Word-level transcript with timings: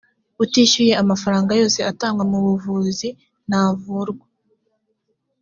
utishyuye 0.43 0.93
amafaranga 1.03 1.51
yose 1.61 1.79
atangwa 1.91 2.23
mu 2.31 2.39
buvuzi 2.45 3.09
ntavurwa 3.47 4.25